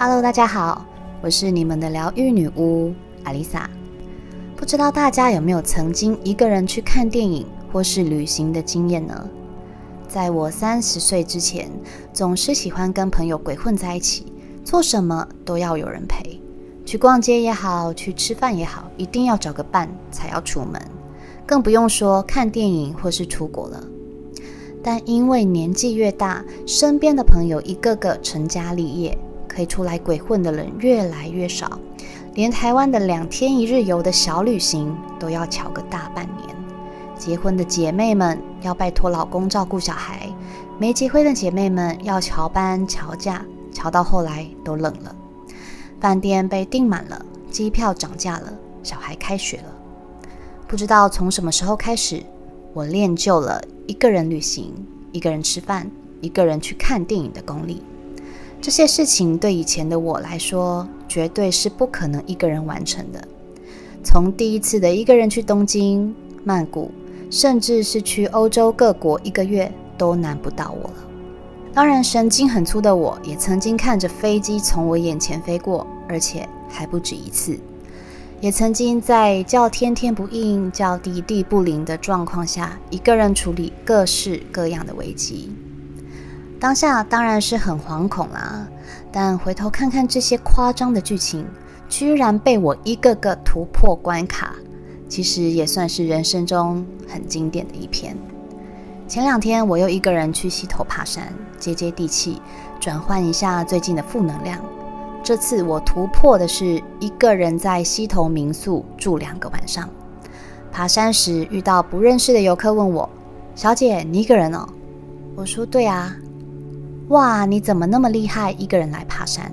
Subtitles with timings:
[0.00, 0.86] Hello，大家好，
[1.20, 2.94] 我是你们的疗愈女巫
[3.24, 3.68] 阿丽萨。
[4.56, 9.28] 不知道大家有没有曾经一个人去看电影或是旅行的经验呢？
[10.06, 11.68] 在我三十岁之前，
[12.12, 14.32] 总是喜欢跟朋友鬼混在一起，
[14.64, 16.40] 做什么都要有人陪。
[16.86, 20.80] 去逛街也好，去吃饭也好，一定要找个伴才要出门，
[21.44, 23.84] 更不用说看电影或是出国了。
[24.80, 29.18] 但因为年纪越大，身边的朋友一个个成家立业，
[29.58, 31.80] 可以出来鬼混的人越来越少，
[32.34, 36.56] 连台湾的两天一日游的小旅行都要巧个大半年。
[37.16, 40.32] 结婚的姐妹们要拜托老公照顾小孩，
[40.78, 45.12] 没结婚的姐妹们要乔班乔假，乔到后来都冷了。
[46.00, 48.52] 饭店被订满了，机票涨价了，
[48.84, 49.74] 小孩开学了。
[50.68, 52.22] 不知道从什么时候开始，
[52.72, 54.72] 我练就了一个人旅行、
[55.10, 57.82] 一个人吃饭、一个人去看电影的功力。
[58.60, 63.22] 这些事情对以前的我来说，绝对是不可能一个人完成的。
[64.04, 66.90] 从第一次的一个人去东京、曼谷。
[67.30, 70.94] 甚至是去欧洲各国一个月都难不到我了。
[71.74, 77.58] 当然，神经很粗的我也曾经看着飞机从我眼前飞过，而且还不止一次。
[78.40, 85.52] 也曾经在叫天天不应、叫地地不灵的状况下，一个人处理各式各样的危机。
[86.60, 88.66] 当下当然是很惶恐啦，
[89.12, 91.46] 但回头看看这些夸张的剧情，
[91.88, 94.54] 居然被我一个个突破关卡。
[95.08, 98.14] 其实也算是人生中很经典的一篇。
[99.06, 102.42] 前两天我又一个人去溪头爬山，接接地气，
[102.78, 104.58] 转换一下最近的负能量。
[105.22, 109.88] 这次我突破的是一个人在溪头民宿住两个晚上。
[110.70, 113.08] 爬山时遇到不认识的游客问我
[113.56, 114.68] ：“小姐，你一个人哦？”
[115.34, 116.14] 我说：“对啊。”
[117.08, 119.50] 哇，你怎么那么厉害，一个人来爬山？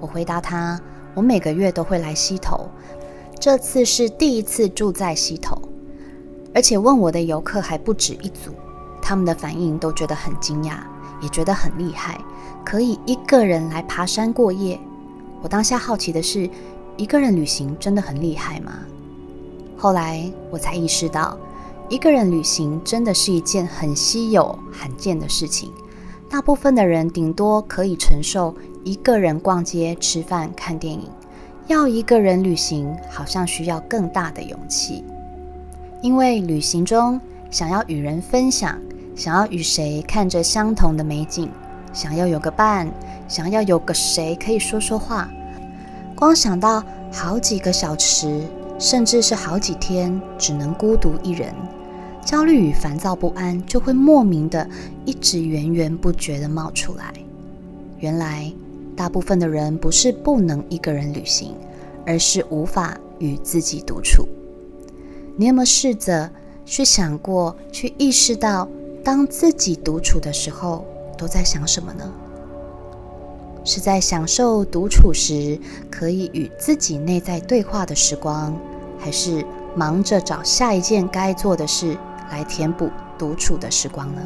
[0.00, 0.80] 我回答他
[1.14, 2.68] ：“我每个月都会来溪头。”
[3.38, 5.56] 这次是第一次住在溪头，
[6.52, 8.50] 而且问我的游客还不止一组，
[9.00, 10.78] 他们的反应都觉得很惊讶，
[11.22, 12.20] 也觉得很厉害，
[12.64, 14.76] 可以一个人来爬山过夜。
[15.42, 16.50] 我当下好奇的是，
[16.96, 18.72] 一个人旅行真的很厉害吗？
[19.78, 21.38] 后来我才意识到，
[21.88, 25.70] 一个人旅行真的是一件很稀有、罕见的事情。
[26.30, 28.54] 大部分的人顶多可以承受
[28.84, 31.08] 一个人逛街、吃饭、看电影。
[31.66, 35.04] 要一个人旅行，好像需要更大的勇气，
[36.00, 37.20] 因为旅行中
[37.50, 38.78] 想要与人分享，
[39.16, 41.50] 想要与谁看着相同的美景，
[41.92, 42.88] 想要有个伴，
[43.26, 45.28] 想要有个谁可以说说话，
[46.14, 48.40] 光想到好几个小时，
[48.78, 51.52] 甚至是好几天，只能孤独一人，
[52.24, 54.68] 焦虑与烦躁不安就会莫名的
[55.04, 57.12] 一直源源不绝的冒出来。
[57.98, 58.52] 原来。
[58.96, 61.54] 大部分的人不是不能一个人旅行，
[62.04, 64.28] 而是无法与自己独处。
[65.36, 66.30] 你有没有试着
[66.66, 68.68] 去想过，去意识到，
[69.02, 70.84] 当自己独处的时候，
[71.16, 72.12] 都在想什么呢？
[73.64, 75.58] 是在享受独处时
[75.90, 78.54] 可以与自己内在对话的时光，
[78.98, 79.42] 还是
[79.74, 81.96] 忙着找下一件该做的事
[82.30, 84.22] 来填补独处的时光呢？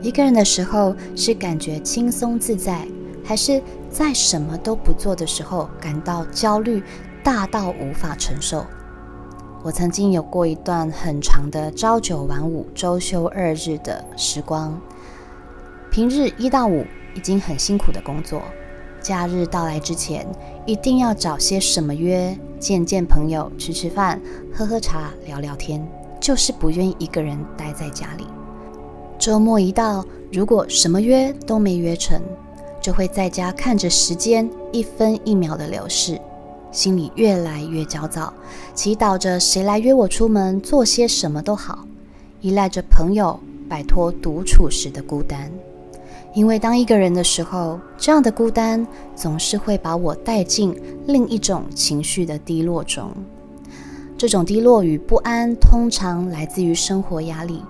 [0.00, 2.86] 一个人的时候，是感觉轻松自在。
[3.24, 6.82] 还是在什么都不做的时候感到焦虑
[7.22, 8.66] 大到无法承受。
[9.62, 14.76] 我曾经有过一段很长的朝九晚五、周休二日的时光。
[15.88, 18.42] 平日一到五已经很辛苦的工作，
[19.00, 20.26] 假日到来之前
[20.66, 24.20] 一定要找些什么约，见见朋友，吃吃饭，
[24.52, 25.86] 喝喝茶，聊聊天，
[26.22, 28.26] 就是不愿意一个人待在家里。
[29.18, 30.02] 周末一到，
[30.32, 32.18] 如果什么约都没约成。
[32.80, 36.20] 就会在家看着时间一分一秒的流逝，
[36.72, 38.34] 心里越来越焦躁，
[38.74, 41.86] 祈祷着谁来约我出门做些什么都好，
[42.40, 43.38] 依赖着朋友
[43.68, 45.48] 摆脱独处时的孤单。
[46.34, 50.76] 因为当一个人的时候，这样的孤单总是会把我带进
[51.06, 53.12] 另一种情绪的低落中。
[54.22, 57.60] 这种低落与不安通常来自于生活压力，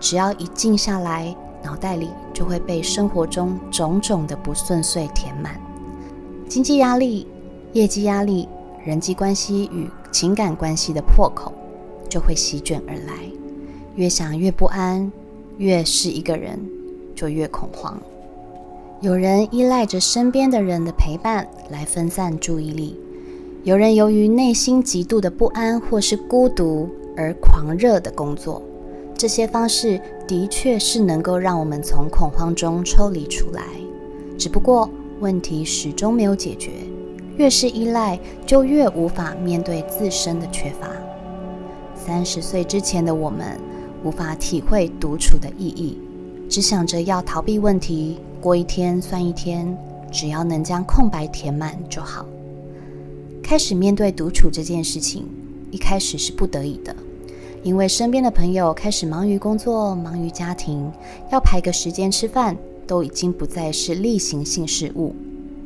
[0.00, 1.32] 只要一静下来。
[1.62, 5.60] 脑袋里就会被生活中种种的不顺遂填满，
[6.48, 7.28] 经济压力、
[7.74, 8.48] 业绩压力、
[8.84, 11.52] 人际关系与情感关系的破口
[12.08, 13.12] 就会席卷而来。
[13.94, 15.12] 越想越不安，
[15.58, 16.58] 越是一个人
[17.14, 17.96] 就越恐慌。
[19.00, 22.98] 有人依赖着身边的人的陪伴来分散注意力，
[23.62, 28.62] 有人由于内心极度的不安或是孤独而狂热的工作。
[29.14, 33.62] 这些方式的确是能够让我们从恐慌中抽离出来，
[34.38, 34.88] 只不过
[35.20, 36.70] 问题始终没有解决。
[37.36, 40.88] 越是依赖，就越无法面对自身的缺乏。
[41.94, 43.60] 三十岁之前的我们，
[44.02, 45.98] 无法体会独处的意义，
[46.48, 49.76] 只想着要逃避问题，过一天算一天，
[50.10, 52.24] 只要能将空白填满就好。
[53.50, 55.28] 开始面对独处这件事情，
[55.72, 56.94] 一开始是不得已的，
[57.64, 60.88] 因为身边的朋友开始忙于工作、忙于家庭，
[61.32, 62.56] 要排个时间吃饭，
[62.86, 65.16] 都已经不再是例行性事务。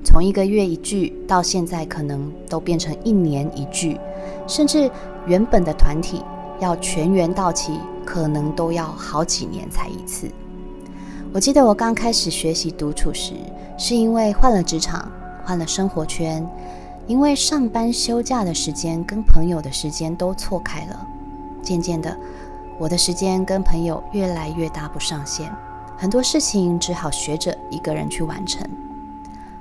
[0.02, 4.00] 从一个月一聚，到现在可能都变成一年一聚，
[4.48, 4.90] 甚至
[5.26, 6.22] 原本的团体
[6.60, 10.26] 要全员到齐，可能都要好几年才一次。
[11.34, 13.34] 我记得我刚开始学习独处时，
[13.76, 15.12] 是因为换了职场，
[15.44, 16.42] 换了生活圈，
[17.06, 21.06] 因为上班休假的时间跟朋友的时间都错开了，
[21.62, 22.16] 渐渐的，
[22.78, 25.52] 我的时间跟朋友越来越搭不上线，
[25.98, 28.66] 很多事情只好学着一个人去完成。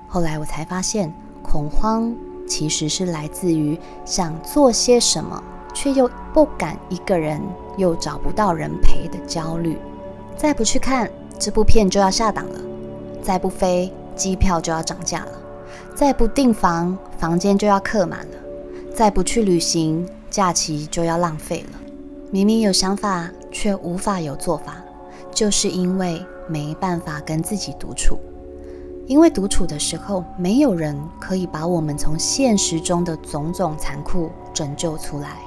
[0.08, 1.12] 后来我才发现，
[1.42, 2.16] 恐慌
[2.48, 5.44] 其实是来自于想做些什么，
[5.74, 7.42] 却又不敢一个人，
[7.76, 9.78] 又找不到人陪的焦虑。
[10.38, 12.60] 再不去看这部片就要下档了，
[13.22, 15.32] 再不飞机票就要涨价了，
[15.96, 18.38] 再不订房房间就要客满了，
[18.94, 21.80] 再不去旅行假期就要浪费了。
[22.32, 24.84] 明明有想法，却无法有做法，
[25.32, 28.18] 就是因为没办法跟自己独处。
[29.06, 35.38] 因为独处的时候，没有人可以把我们从现实中的种种残酷拯救出来。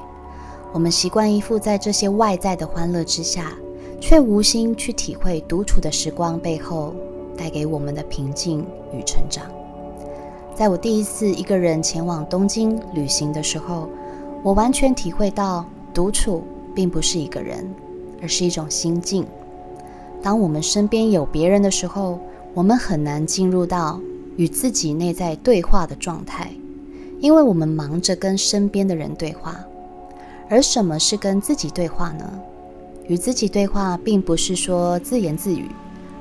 [0.73, 3.55] 我们习惯依附在这些外在的欢乐之下，
[3.99, 6.95] 却无心去体会独处的时光背后
[7.35, 8.61] 带给我们的平静
[8.93, 9.45] 与成长。
[10.57, 13.91] 在我第一次一个人前往东京旅行的时候，
[14.43, 16.43] 我完全体会到独处
[16.75, 17.71] 并不是一个人，
[18.23, 19.27] 而是一种心境。
[20.23, 22.19] 当我们身边有别人的时候，
[22.55, 24.01] 我们很难进入到
[24.37, 26.51] 与自己内在对话的状态，
[27.21, 29.61] 因为我们忙着跟身边的人对话。
[30.49, 32.25] 而什么是跟自己对话呢？
[33.09, 35.67] 与自己对话，并不是说自言自语，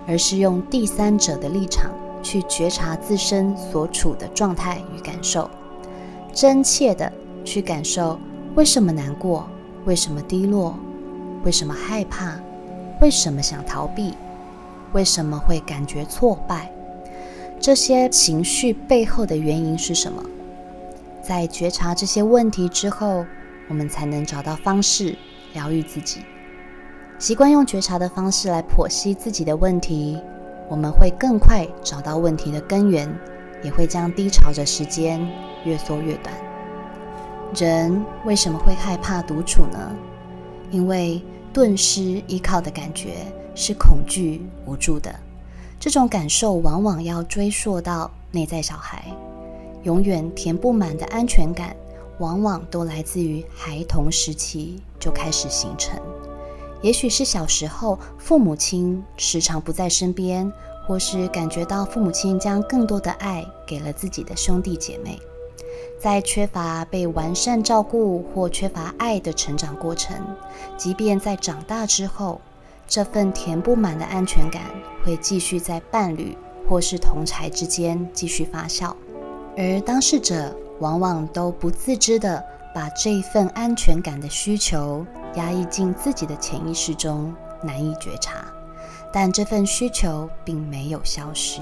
[0.05, 1.89] 而是用第三者的立场
[2.25, 5.47] 去觉察自身所处的状态与感受，
[6.33, 7.13] 真切的
[7.43, 8.19] 去感受
[8.55, 9.47] 为什么难过，
[9.85, 10.75] 为什么低落，
[11.43, 12.39] 为什么害怕，
[12.99, 14.15] 为什么想逃避。
[14.93, 16.71] 为什么会感觉挫败？
[17.59, 20.23] 这些情绪背后的原因是什么？
[21.21, 23.25] 在觉察这些问题之后，
[23.67, 25.15] 我们才能找到方式
[25.53, 26.21] 疗愈自己。
[27.19, 30.17] 习惯用觉察的方式来剖析自己的问题，
[30.69, 33.13] 我们会更快找到问题的根源，
[33.63, 35.19] 也会将低潮的时间
[35.63, 36.33] 越缩越短。
[37.55, 39.95] 人为什么会害怕独处呢？
[40.71, 41.21] 因为
[41.53, 43.25] 顿失依靠的感觉。
[43.57, 45.15] 是恐惧、无助的
[45.79, 49.05] 这种感受，往往要追溯到内在小孩，
[49.83, 51.73] 永远填不满的安全感，
[52.19, 55.97] 往往都来自于孩童时期就开始形成。
[56.85, 60.53] 也许是小时候父母亲时常不在身边，
[60.85, 65.19] 或是感觉到父母亲将更多的爱给了自己的兄弟姐妹，
[65.99, 70.15] 在缺乏被完善照顾或缺乏爱的成长过程，
[70.77, 72.39] 即便在长大之后。
[72.87, 74.61] 这份填不满的安全感
[75.03, 76.37] 会继续在伴侣
[76.69, 78.93] 或是同才之间继续发酵，
[79.57, 82.43] 而当事者往往都不自知的
[82.75, 85.03] 把这份安全感的需求
[85.35, 88.45] 压抑进自己的潜意识中，难以觉察。
[89.13, 91.61] 但这份需求并没有消失，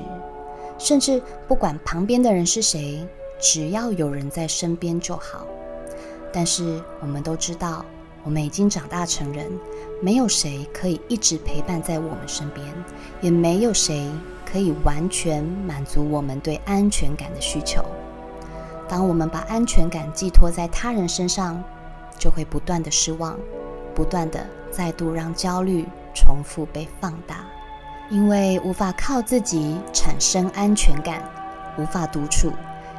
[0.78, 3.08] 甚至不管旁边的人是谁，
[3.40, 5.46] 只要有人在身边就好。
[6.32, 7.86] 但是我们都知道。
[8.26, 9.52] 我们已经长大成人，
[10.02, 12.66] 没有谁可以一直陪伴在我们身边，
[13.20, 14.10] 也没有谁
[14.50, 17.84] 可以完全满足我们对安全感的需求。
[18.88, 21.62] 当我们把安全感寄托在他人身上，
[22.18, 23.38] 就会不断的失望，
[23.96, 27.46] 不断的再度让焦虑重复被放大，
[28.10, 31.24] 因为无法靠自己产生安全感，
[31.78, 32.52] 无法独处，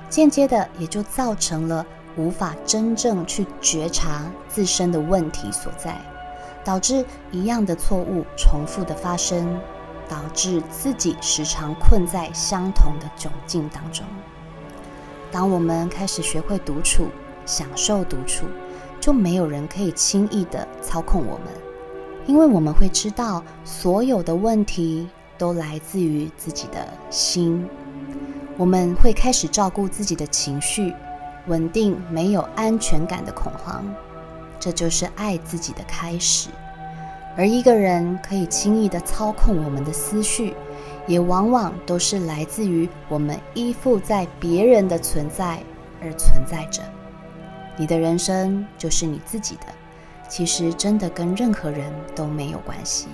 [0.09, 1.85] 间接的也就造成了。
[2.17, 6.01] 无法真正去觉察自身的问题所在，
[6.63, 9.61] 导致一样的错误重复的发生，
[10.09, 14.07] 导致自己时常困在相同的窘境当中。
[15.33, 17.09] 当我们开始学会独处，
[17.45, 18.47] 享受独处，
[19.05, 21.49] 就没有人可以轻易的操控我们，
[22.27, 25.07] 因为我们会知道所有的问题
[25.37, 27.69] 都来自于自己的心。
[28.57, 30.95] 我们会开始照顾自己的情绪。
[31.49, 33.85] 稳定没有安全感的恐慌，
[34.59, 36.49] 这就是爱自己的开始。
[37.37, 40.55] 而一个人可以轻易的操控我们的思绪，
[41.07, 45.63] 也往往都是来自于我们依附在别人的存在
[46.01, 46.83] 而存在着。
[47.77, 49.67] 你的人生就是你自己的，
[50.29, 53.09] 其实真的跟任何人都没有关系。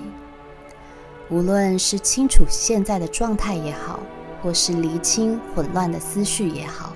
[1.30, 4.00] 无论是清楚现在的状态也好，
[4.42, 6.94] 或是厘清混乱的思绪也好，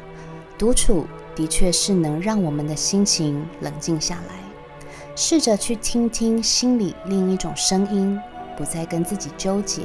[0.59, 4.35] 独处的确是能让我们的心情冷静下来，
[5.15, 8.21] 试着去听听心里另一种声音，
[8.57, 9.83] 不再跟自己纠结，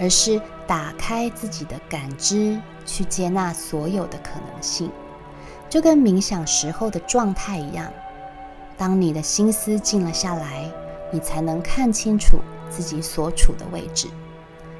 [0.00, 4.90] 而是打开自己的感知，去接纳所有的可能性。
[5.68, 7.92] 就跟冥想时候的状态一样，
[8.76, 10.70] 当你的心思静了下来，
[11.10, 12.38] 你才能看清楚
[12.70, 14.08] 自己所处的位置。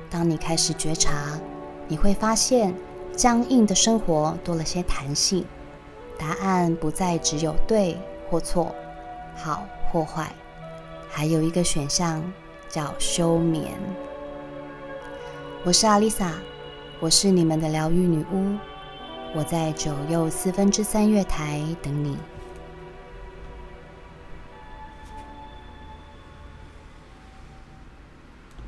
[0.08, 1.38] 当你开始觉察，
[1.86, 2.74] 你会发现
[3.14, 5.44] 僵硬的生活多了些弹性，
[6.18, 7.98] 答案不再只有对
[8.30, 8.74] 或错、
[9.36, 10.32] 好或坏，
[11.10, 12.22] 还有一个选项
[12.70, 13.72] 叫休眠。
[15.64, 16.32] 我是阿丽萨，
[16.98, 18.56] 我是你们的疗愈女巫。
[19.34, 22.16] 我在九又四分之三月台等你。